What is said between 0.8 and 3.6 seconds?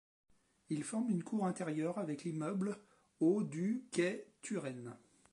forme une cour intérieure avec l'immeuble au